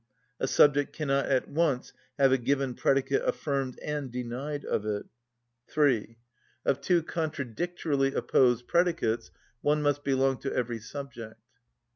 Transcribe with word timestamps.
A 0.39 0.47
subject 0.47 0.93
cannot 0.93 1.27
at 1.27 1.47
once 1.47 1.93
have 2.17 2.31
a 2.31 2.37
given 2.39 2.73
predicate 2.73 3.21
affirmed 3.23 3.77
and 3.83 4.11
denied 4.11 4.65
of 4.65 4.83
it. 4.83 5.05
(3.) 5.67 6.17
Of 6.65 6.81
two 6.81 7.03
contradictorily 7.03 8.11
opposed 8.15 8.67
predicates 8.67 9.29
one 9.61 9.83
must 9.83 10.03
belong 10.03 10.39
to 10.39 10.51
every 10.51 10.79
subject. 10.79 11.39